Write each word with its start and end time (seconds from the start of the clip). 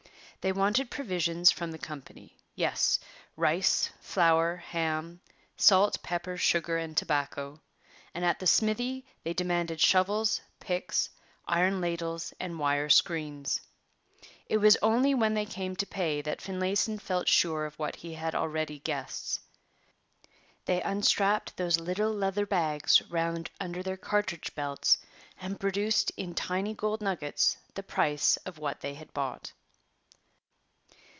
They 0.41 0.51
wanted 0.51 0.89
provisions 0.89 1.51
from 1.51 1.69
the 1.69 1.77
company 1.77 2.35
yes 2.55 2.99
rice, 3.37 3.91
flour, 3.99 4.55
ham, 4.55 5.21
salt, 5.55 6.01
pepper, 6.01 6.35
sugar, 6.35 6.79
and 6.79 6.97
tobacco; 6.97 7.61
and 8.15 8.25
at 8.25 8.39
the 8.39 8.47
smithy 8.47 9.05
they 9.23 9.33
demanded 9.33 9.79
shovels, 9.79 10.41
picks, 10.59 11.09
iron 11.47 11.79
ladles, 11.79 12.33
and 12.39 12.57
wire 12.57 12.89
screens. 12.89 13.61
It 14.47 14.57
was 14.57 14.77
only 14.81 15.13
when 15.13 15.35
they 15.35 15.45
came 15.45 15.75
to 15.75 15.85
pay 15.85 16.23
that 16.23 16.41
Finlayson 16.41 16.97
felt 16.99 17.27
sure 17.27 17.67
of 17.67 17.77
what 17.77 17.97
he 17.97 18.15
had 18.15 18.33
already 18.33 18.79
guessed. 18.79 19.41
They 20.65 20.81
unstrapped 20.81 21.55
those 21.55 21.79
little 21.79 22.11
leather 22.11 22.47
bags 22.47 22.99
round 23.11 23.51
under 23.59 23.83
their 23.83 23.95
cartridge 23.95 24.55
belts 24.55 24.97
and 25.39 25.59
produced 25.59 26.11
in 26.17 26.33
tiny 26.33 26.73
gold 26.73 26.99
nuggets 26.99 27.57
the 27.75 27.83
price 27.83 28.37
of 28.37 28.57
what 28.57 28.81
they 28.81 28.95
had 28.95 29.13
bought. 29.13 29.51